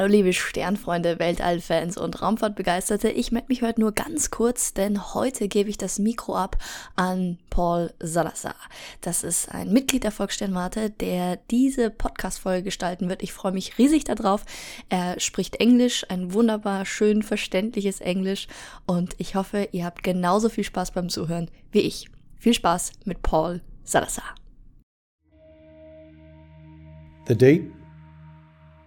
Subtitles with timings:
[0.00, 3.10] Hallo liebe Sternfreunde, Weltallfans und Raumfahrtbegeisterte.
[3.10, 6.56] Ich melde mich heute nur ganz kurz, denn heute gebe ich das Mikro ab
[6.96, 8.54] an Paul Salazar.
[9.02, 13.22] Das ist ein Mitglied der Volkssternwarte, der diese Podcast-Folge gestalten wird.
[13.22, 14.46] Ich freue mich riesig darauf.
[14.88, 18.48] Er spricht Englisch, ein wunderbar schön verständliches Englisch
[18.86, 22.08] und ich hoffe, ihr habt genauso viel Spaß beim Zuhören wie ich.
[22.38, 24.34] Viel Spaß mit Paul Salazar.
[27.28, 27.70] The date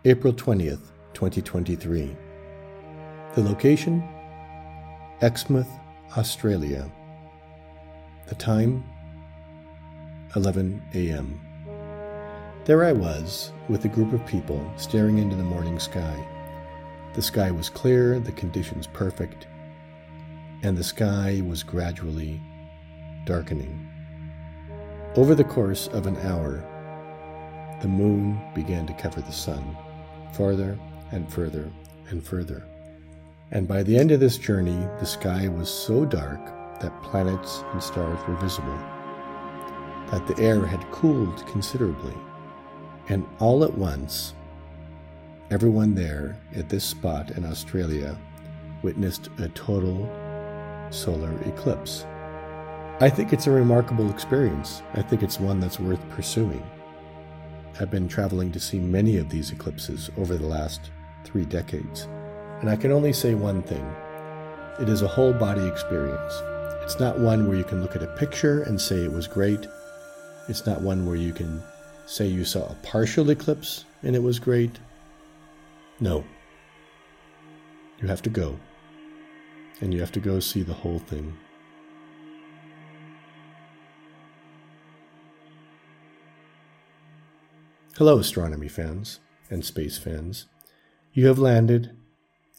[0.05, 0.92] April 20th,
[1.29, 2.15] 2023.
[3.35, 4.03] The location
[5.21, 5.69] Exmouth,
[6.17, 6.91] Australia.
[8.27, 8.83] The time
[10.35, 11.39] 11 a.m.
[12.65, 16.27] There I was, with a group of people, staring into the morning sky.
[17.13, 19.47] The sky was clear, the conditions perfect,
[20.61, 22.41] and the sky was gradually
[23.25, 23.87] darkening.
[25.15, 26.63] Over the course of an hour,
[27.81, 29.77] the moon began to cover the sun
[30.33, 30.77] farther
[31.13, 31.71] and further
[32.09, 32.65] and further.
[33.51, 36.43] And by the end of this journey, the sky was so dark
[36.81, 38.77] that planets and stars were visible,
[40.11, 42.15] that the air had cooled considerably.
[43.09, 44.33] And all at once,
[45.51, 48.17] everyone there at this spot in Australia
[48.81, 50.09] witnessed a total
[50.89, 52.05] solar eclipse.
[52.99, 54.81] I think it's a remarkable experience.
[54.93, 56.63] I think it's one that's worth pursuing
[57.79, 60.91] I've been traveling to see many of these eclipses over the last
[61.23, 62.07] three decades.
[62.61, 63.85] And I can only say one thing
[64.79, 66.33] it is a whole body experience.
[66.83, 69.67] It's not one where you can look at a picture and say it was great.
[70.49, 71.63] It's not one where you can
[72.05, 74.79] say you saw a partial eclipse and it was great.
[75.99, 76.23] No.
[78.01, 78.59] You have to go.
[79.79, 81.37] And you have to go see the whole thing.
[87.95, 89.19] Hello, astronomy fans
[89.51, 90.47] and space fans.
[91.15, 91.95] You have landed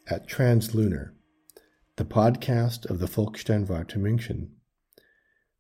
[0.08, 1.10] at Translunar,
[1.96, 4.50] the podcast of the Volkssternwarte München,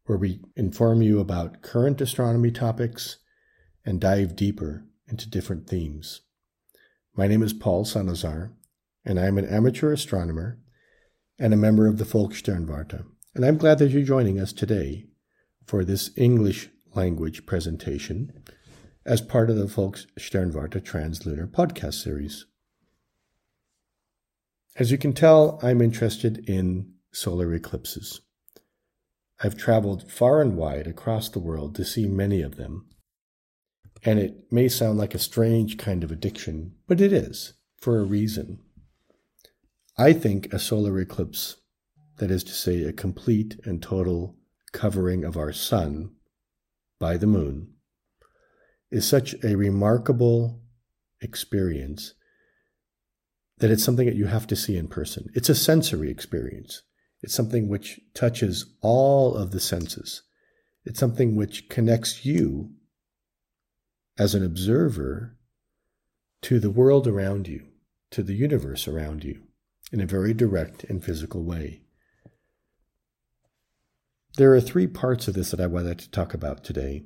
[0.04, 3.16] where we inform you about current astronomy topics
[3.84, 6.20] and dive deeper into different themes.
[7.16, 8.52] My name is Paul Salazar,
[9.04, 10.60] and I am an amateur astronomer
[11.36, 13.04] and a member of the Volkssternwarte,
[13.34, 15.08] and I'm glad that you're joining us today
[15.66, 18.44] for this English language presentation
[19.04, 22.46] as part of the Volkssternwarte Translunar podcast series.
[24.76, 28.20] As you can tell, I'm interested in solar eclipses.
[29.40, 32.88] I've traveled far and wide across the world to see many of them.
[34.04, 38.04] And it may sound like a strange kind of addiction, but it is, for a
[38.04, 38.58] reason.
[39.96, 41.56] I think a solar eclipse,
[42.16, 44.36] that is to say, a complete and total
[44.72, 46.16] covering of our sun
[46.98, 47.74] by the moon,
[48.90, 50.60] is such a remarkable
[51.20, 52.14] experience
[53.58, 55.28] that it's something that you have to see in person.
[55.34, 56.82] It's a sensory experience.
[57.22, 60.22] It's something which touches all of the senses.
[60.84, 62.72] It's something which connects you
[64.18, 65.38] as an observer
[66.42, 67.66] to the world around you,
[68.10, 69.42] to the universe around you,
[69.92, 71.80] in a very direct and physical way.
[74.36, 77.04] There are three parts of this that I like to talk about today.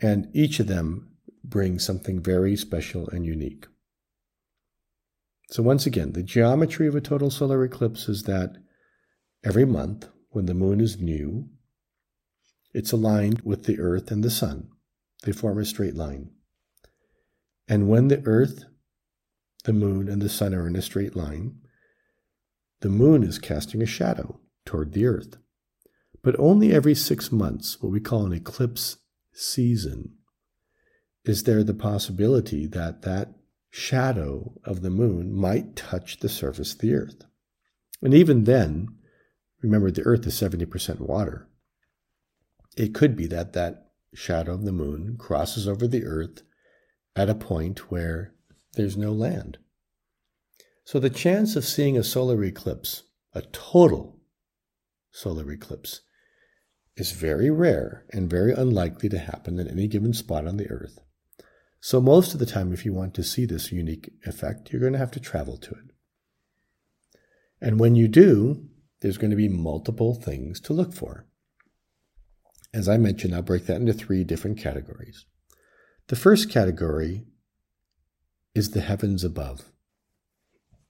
[0.00, 3.66] And each of them brings something very special and unique.
[5.54, 8.56] So, once again, the geometry of a total solar eclipse is that
[9.44, 11.48] every month, when the moon is new,
[12.72, 14.66] it's aligned with the earth and the sun.
[15.22, 16.32] They form a straight line.
[17.68, 18.64] And when the earth,
[19.62, 21.60] the moon, and the sun are in a straight line,
[22.80, 25.36] the moon is casting a shadow toward the earth.
[26.20, 28.96] But only every six months, what we call an eclipse
[29.32, 30.16] season,
[31.24, 33.28] is there the possibility that that
[33.76, 37.24] shadow of the moon might touch the surface of the earth?
[38.00, 38.86] And even then,
[39.62, 41.48] remember the earth is 70% water.
[42.76, 46.42] It could be that that shadow of the moon crosses over the earth
[47.16, 48.32] at a point where
[48.74, 49.58] there's no land.
[50.84, 53.02] So the chance of seeing a solar eclipse,
[53.32, 54.20] a total
[55.10, 56.02] solar eclipse,
[56.96, 61.00] is very rare and very unlikely to happen in any given spot on the Earth.
[61.86, 64.94] So, most of the time, if you want to see this unique effect, you're going
[64.94, 65.92] to have to travel to it.
[67.60, 68.70] And when you do,
[69.02, 71.26] there's going to be multiple things to look for.
[72.72, 75.26] As I mentioned, I'll break that into three different categories.
[76.06, 77.26] The first category
[78.54, 79.70] is the heavens above.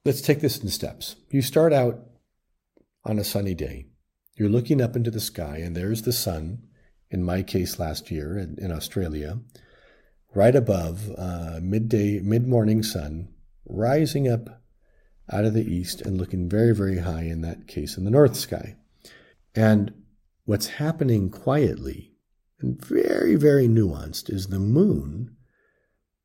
[0.05, 1.17] Let's take this in steps.
[1.29, 2.07] You start out
[3.05, 3.87] on a sunny day.
[4.37, 6.69] You're looking up into the sky, and there's the sun,
[7.11, 9.41] in my case last year in, in Australia,
[10.35, 13.29] right above uh, midday, mid morning sun,
[13.67, 14.63] rising up
[15.33, 18.37] out of the east and looking very, very high in that case in the north
[18.37, 18.77] sky.
[19.55, 19.93] And
[20.45, 22.13] what's happening quietly
[22.61, 25.37] and very, very nuanced is the moon,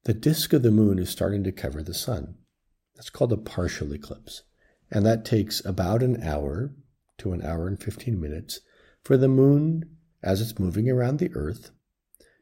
[0.03, 2.35] the disk of the moon is starting to cover the sun.
[2.95, 4.43] That's called a partial eclipse.
[4.91, 6.73] And that takes about an hour
[7.19, 8.59] to an hour and 15 minutes
[9.03, 11.71] for the moon, as it's moving around the earth,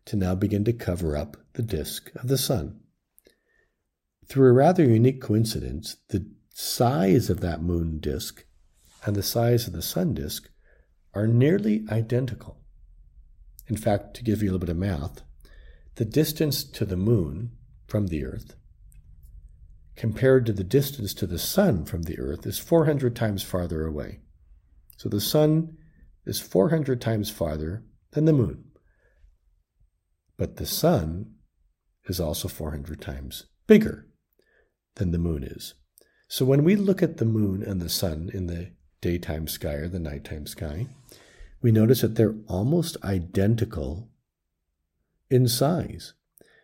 [0.07, 2.79] to now begin to cover up the disk of the sun.
[4.27, 8.43] Through a rather unique coincidence, the size of that moon disk
[9.05, 10.49] and the size of the sun disk
[11.13, 12.57] are nearly identical.
[13.67, 15.21] In fact, to give you a little bit of math,
[15.95, 17.51] the distance to the moon
[17.87, 18.55] from the earth
[19.97, 24.19] compared to the distance to the sun from the earth is 400 times farther away.
[24.95, 25.77] So the sun
[26.25, 28.65] is 400 times farther than the moon.
[30.37, 31.33] But the sun
[32.05, 34.07] is also 400 times bigger
[34.95, 35.73] than the moon is.
[36.27, 39.87] So when we look at the moon and the sun in the daytime sky or
[39.87, 40.87] the nighttime sky,
[41.61, 44.09] we notice that they're almost identical
[45.29, 46.13] in size.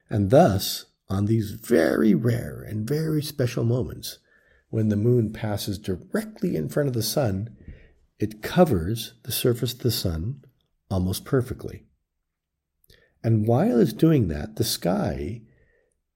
[0.09, 4.19] And thus, on these very rare and very special moments,
[4.69, 7.55] when the moon passes directly in front of the sun,
[8.19, 10.43] it covers the surface of the sun
[10.89, 11.85] almost perfectly.
[13.23, 15.41] And while it's doing that, the sky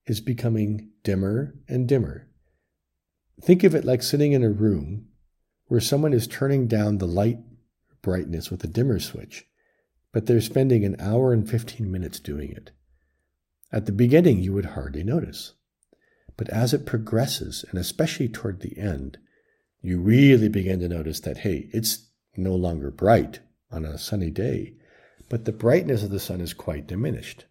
[0.06, 2.28] is becoming dimmer and dimmer.
[3.40, 5.06] Think of it like sitting in a room
[5.66, 7.38] where someone is turning down the light
[8.02, 9.46] brightness with a dimmer switch,
[10.12, 12.70] but they're spending an hour and 15 minutes doing it.
[13.70, 15.54] At the beginning, you would hardly notice.
[16.36, 19.18] But as it progresses, and especially toward the end,
[19.82, 23.40] you really begin to notice that, hey, it's no longer bright
[23.70, 24.74] on a sunny day,
[25.28, 27.44] but the brightness of the sun is quite diminished.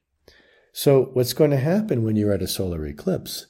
[0.73, 3.47] So, what's going to happen when you're at a solar eclipse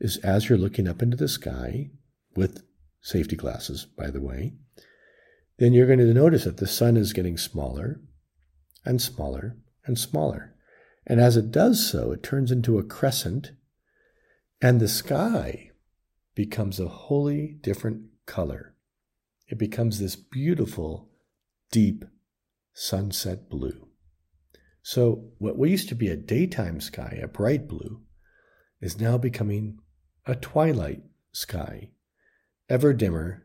[0.00, 1.90] is as you're looking up into the sky
[2.34, 2.62] with
[3.00, 4.54] safety glasses, by the way,
[5.58, 8.00] then you're going to notice that the sun is getting smaller
[8.84, 10.54] and smaller and smaller.
[11.06, 13.52] And as it does so, it turns into a crescent,
[14.60, 15.70] and the sky
[16.34, 18.74] becomes a wholly different color.
[19.48, 21.10] It becomes this beautiful,
[21.70, 22.04] deep
[22.72, 23.88] sunset blue.
[24.82, 28.02] So, what used to be a daytime sky, a bright blue,
[28.80, 29.78] is now becoming
[30.26, 31.02] a twilight
[31.32, 31.90] sky,
[32.68, 33.44] ever dimmer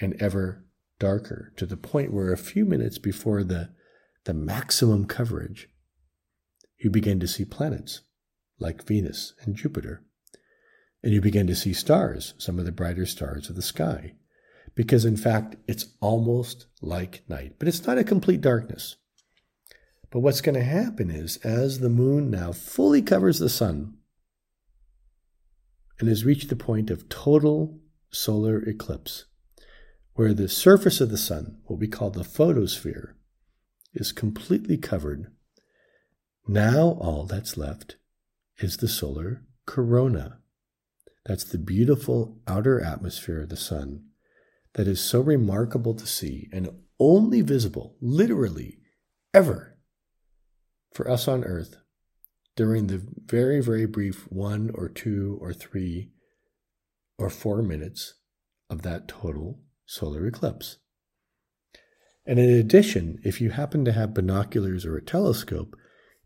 [0.00, 0.64] and ever
[0.98, 3.70] darker, to the point where a few minutes before the,
[4.24, 5.68] the maximum coverage,
[6.78, 8.02] you begin to see planets
[8.58, 10.02] like Venus and Jupiter.
[11.02, 14.14] And you begin to see stars, some of the brighter stars of the sky.
[14.78, 18.94] Because in fact, it's almost like night, but it's not a complete darkness.
[20.08, 23.96] But what's going to happen is, as the moon now fully covers the sun
[25.98, 27.80] and has reached the point of total
[28.10, 29.24] solar eclipse,
[30.14, 33.16] where the surface of the sun, what we call the photosphere,
[33.94, 35.26] is completely covered,
[36.46, 37.96] now all that's left
[38.58, 40.38] is the solar corona.
[41.26, 44.04] That's the beautiful outer atmosphere of the sun
[44.74, 46.68] that is so remarkable to see and
[47.00, 48.78] only visible, literally,
[49.34, 49.78] ever
[50.92, 51.76] for us on Earth
[52.56, 56.10] during the very, very brief one or two or three
[57.18, 58.14] or four minutes
[58.68, 60.78] of that total solar eclipse.
[62.26, 65.74] And in addition, if you happen to have binoculars or a telescope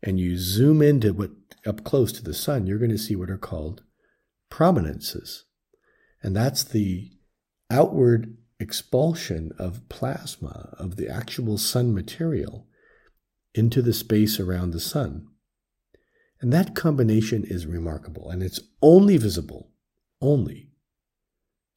[0.02, 1.30] and you zoom into what
[1.64, 3.82] up close to the sun, you're going to see what are called
[4.50, 5.44] prominences.
[6.22, 7.10] And that's the
[7.72, 12.66] outward expulsion of plasma, of the actual sun material,
[13.54, 15.26] into the space around the sun.
[16.40, 19.70] And that combination is remarkable, and it's only visible,
[20.20, 20.70] only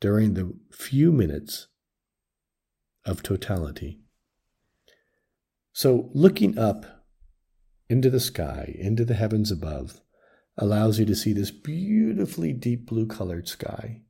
[0.02, 1.68] during the few minutes
[3.06, 4.02] of totality.
[5.72, 6.86] So, looking up
[7.90, 10.02] into the sky, into the heavens above,
[10.58, 14.02] allows you to see this beautifully deep blue colored sky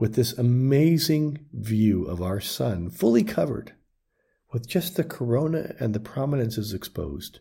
[0.00, 3.74] with this amazing view of our sun fully covered
[4.50, 7.38] with just the corona and the prominences exposed,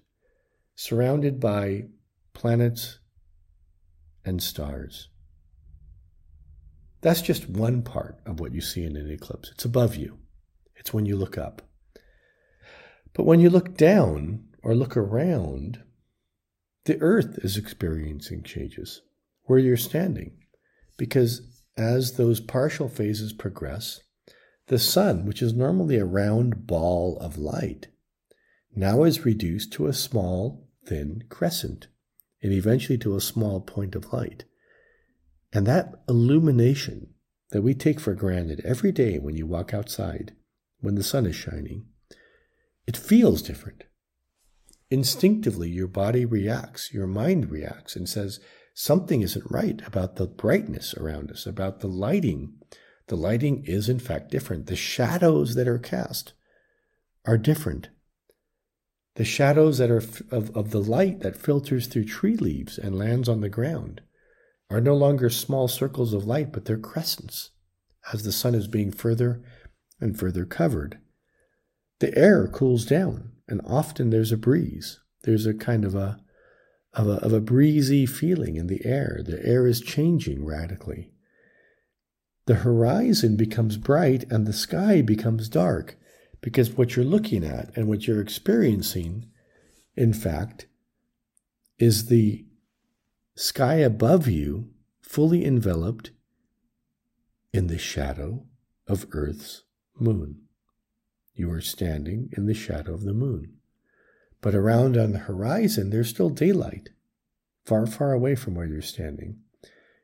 [0.76, 1.86] surrounded by
[2.34, 3.00] planets
[4.26, 5.08] and stars.
[7.02, 9.50] That's just one part of what you see in an eclipse.
[9.52, 10.20] It's above you.
[10.76, 11.62] It's when you look up.
[13.14, 15.82] But when you look down or look around,
[16.84, 19.02] the earth is experiencing changes
[19.44, 20.34] where you're standing.
[20.98, 21.42] Because
[21.80, 24.02] as those partial phases progress,
[24.68, 27.88] the sun, which is normally a round ball of light,
[28.76, 31.88] now is reduced to a small, thin crescent,
[32.44, 34.44] and eventually to a small point of light.
[35.52, 37.14] And that illumination
[37.52, 40.36] that we take for granted every day when you walk outside,
[40.82, 41.88] when the sun is shining,
[42.86, 43.86] it feels different.
[44.92, 48.40] Instinctively, your body reacts, your mind reacts, and says,
[48.80, 52.54] something isn't right about the brightness around us, about the lighting.
[53.08, 54.68] The lighting is, in fact, different.
[54.68, 56.32] The shadows that are cast
[57.26, 57.90] are different.
[59.16, 59.98] The shadows that are
[60.32, 64.00] of, of the light that filters through tree leaves and lands on the ground
[64.70, 67.50] are no longer small circles of light, but they're crescents
[68.14, 69.44] as the sun is being further
[70.00, 71.00] and further covered.
[72.00, 75.02] The air cools down, and often there's a breeze.
[75.24, 76.22] There's a kind of a,
[76.94, 79.22] of a, of a breezy feeling in the air.
[79.24, 81.12] The air is changing radically.
[82.46, 85.96] The horizon becomes bright and the sky becomes dark
[86.42, 89.30] because what you're looking at and what you're experiencing,
[89.96, 90.66] in fact,
[91.78, 92.46] is the
[93.36, 94.70] sky above you
[95.02, 96.12] fully enveloped
[97.54, 98.46] in the shadow
[98.88, 99.64] of Earth's
[100.00, 100.42] moon.
[101.34, 103.59] You are standing in the shadow of the moon.
[104.42, 106.90] But around on the horizon, there's still daylight,
[107.66, 109.40] far, far away from where you're standing.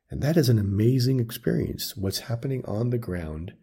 [0.10, 1.96] And that is an amazing experience.
[1.96, 3.54] What's happening on the ground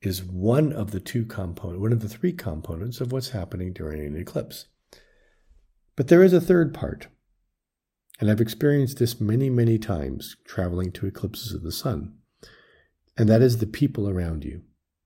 [0.00, 4.06] is one of the two components, one of the three components of what's happening during
[4.06, 4.66] an eclipse.
[5.96, 7.08] But there is a third part.
[8.20, 12.14] And I've experienced this many, many times traveling to eclipses of the sun.
[13.18, 14.62] And that is the people around you.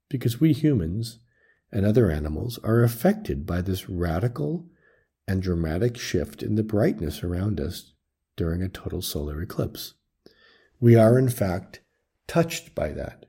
[0.09, 1.19] Because we humans
[1.73, 4.69] and other animals are affected by this radical
[5.31, 7.93] and dramatic shift in the brightness around us
[8.35, 9.95] during a total solar eclipse.
[10.81, 11.83] We are, in fact,
[12.27, 13.27] touched by that.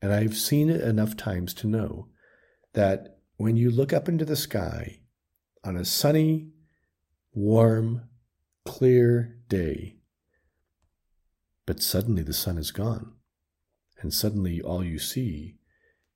[0.00, 2.08] And I've seen it enough times to know
[2.72, 4.98] that when you look up into the sky
[5.62, 6.48] on a sunny,
[7.32, 8.08] warm,
[8.64, 9.98] clear day,
[11.66, 13.12] but suddenly the sun is gone,
[14.00, 15.58] and suddenly all you see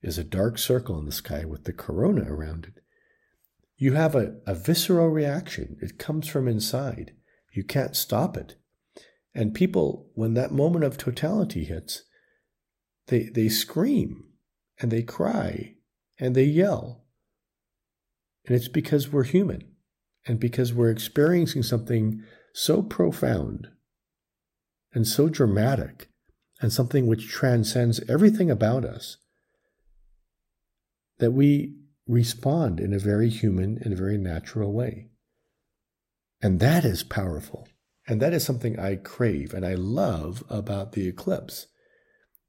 [0.03, 2.83] is a dark circle in the sky with the corona around it.
[3.76, 5.76] You have a, a visceral reaction.
[5.80, 7.12] It comes from inside.
[7.52, 8.56] You can't stop it.
[9.35, 12.02] And people, when that moment of totality hits,
[13.09, 14.25] they, they scream
[14.80, 15.75] and they cry
[16.18, 17.04] and they yell.
[18.47, 19.62] And it's because we're human
[20.26, 22.23] and because we're experiencing something
[22.54, 23.68] so profound
[24.95, 26.09] and so dramatic
[26.61, 29.18] and something which transcends everything about us
[31.18, 31.75] that we
[32.07, 35.09] respond in a very human and very natural way.
[36.41, 37.67] And that is powerful.
[38.07, 41.67] And that is something I crave and I love about the eclipse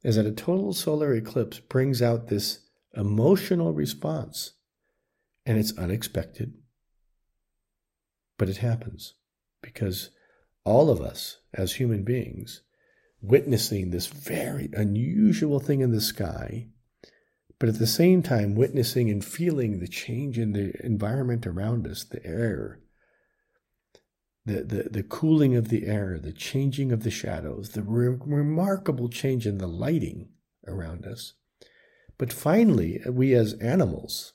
[0.04, 2.60] is that a total solar eclipse brings out this
[2.96, 4.54] emotional response.
[5.46, 6.54] And it's unexpected,
[8.38, 9.14] but it happens
[9.62, 10.10] because
[10.66, 12.62] all of us as human beings
[13.22, 16.68] witnessing this very unusual thing in the sky,
[17.60, 22.04] but at the same time witnessing and feeling the change in the environment around us,
[22.04, 22.80] the air,
[24.46, 29.10] the, the, the cooling of the air, the changing of the shadows, the re- remarkable
[29.10, 30.30] change in the lighting
[30.68, 31.34] around us.
[32.18, 34.34] But finally, uh, we as animals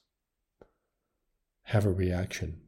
[1.65, 2.61] have a reaction.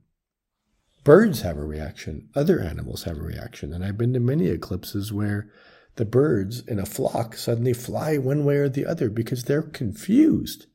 [1.02, 2.30] Birds have a reaction.
[2.34, 3.72] Other animals have a reaction.
[3.72, 5.50] And I've been to many eclipses where
[5.96, 10.66] the birds in a flock suddenly fly one way or the other because they're confused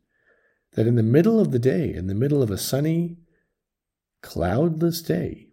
[0.74, 3.18] that in the middle of the day, in the middle of a sunny,
[4.22, 5.48] cloudless day,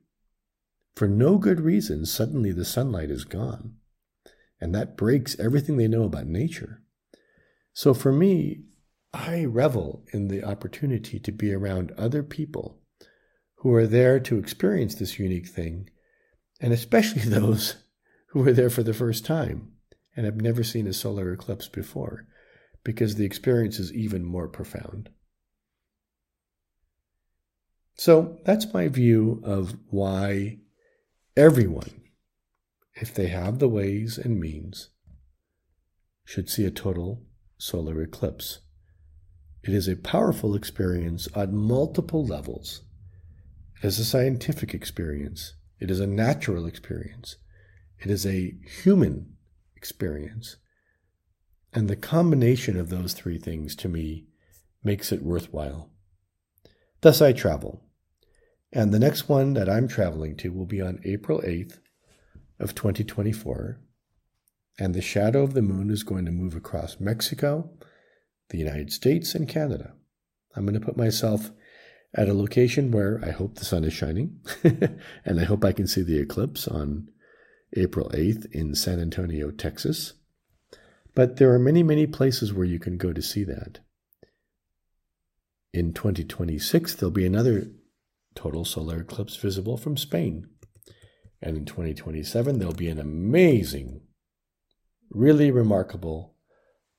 [0.94, 3.74] for no good reason, suddenly the sunlight is gone.
[4.60, 6.82] And that breaks everything they know about nature.
[7.72, 8.62] So for me,
[9.12, 12.80] I revel in the opportunity to be around other people
[13.56, 15.90] who are there to experience this unique thing,
[16.60, 17.76] and especially those
[18.42, 19.72] who are there for the first time
[20.16, 22.26] and have never seen a solar eclipse before,
[22.84, 25.10] because the experience is even more profound.
[27.94, 30.58] So that's my view of why
[31.38, 32.00] Everyone,
[32.94, 34.88] if they have the ways and means,
[36.24, 37.26] should see a total
[37.58, 38.60] solar eclipse.
[39.62, 42.84] It is a powerful experience on multiple levels.
[43.82, 45.52] It is a scientific experience.
[45.78, 47.36] It is a natural experience.
[48.00, 49.36] It is a human
[49.74, 50.56] experience.
[51.72, 54.26] And the combination of those three things to me
[54.82, 55.90] makes it worthwhile.
[57.00, 57.82] Thus I travel.
[58.72, 61.78] And the next one that I'm traveling to will be on April 8th
[62.58, 63.80] of 2024.
[64.78, 67.70] And the shadow of the moon is going to move across Mexico,
[68.50, 69.94] the United States, and Canada.
[70.54, 71.50] I'm going to put myself
[72.14, 74.40] at a location where I hope the sun is shining
[75.24, 77.08] and I hope I can see the eclipse on
[77.74, 80.14] April 8th in San Antonio, Texas.
[81.14, 83.80] But there are many, many places where you can go to see that.
[85.72, 87.68] In 2026, there'll be another
[88.34, 90.48] total solar eclipse visible from Spain.
[91.42, 94.02] And in 2027, there'll be an amazing,
[95.10, 96.34] really remarkable,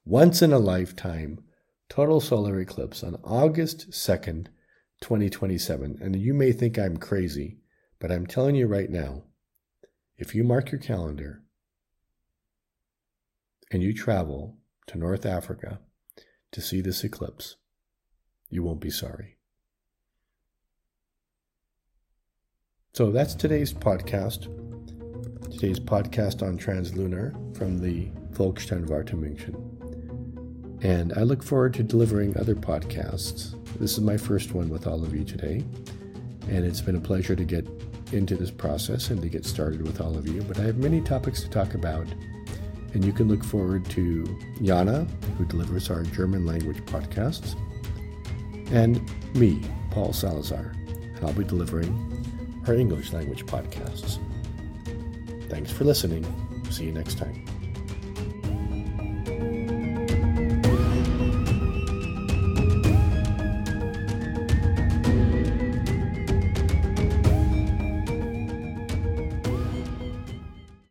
[0.06, 1.44] once in a lifetime
[1.90, 4.48] total solar eclipse on August 2nd,
[5.02, 5.98] 2027.
[6.02, 7.60] And you may think I'm crazy,
[8.00, 9.24] but I'm telling you right now
[10.18, 11.44] if you mark your calendar
[13.72, 14.58] and you travel
[14.88, 15.80] to North Africa
[16.52, 17.58] to see this eclipse,
[18.50, 19.38] you won't be sorry.
[22.94, 24.46] So that's today's podcast.
[25.52, 29.64] Today's podcast on Translunar from the Volkssternwarte München.
[30.84, 33.54] And I look forward to delivering other podcasts.
[33.78, 35.64] This is my first one with all of you today.
[36.50, 37.68] And it's been a pleasure to get
[38.12, 40.42] into this process and to get started with all of you.
[40.42, 42.08] But I have many topics to talk about.
[42.94, 45.06] And you can look forward to Jana,
[45.38, 47.56] who delivers our German language podcasts,
[48.72, 49.02] and
[49.36, 49.62] me,
[49.92, 50.74] Paul Salazar.
[50.88, 54.20] And I'll be delivering our English language podcasts.
[55.50, 56.26] Thanks for listening.
[56.70, 57.47] See you next time.